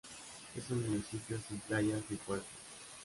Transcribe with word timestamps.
Es 0.55 0.67
un 0.71 0.81
municipio 0.81 1.37
sin 1.47 1.59
playas 1.59 2.01
ni 2.09 2.17
puertos. 2.17 2.47